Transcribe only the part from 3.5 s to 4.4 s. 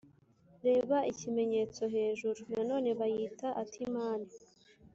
atimani.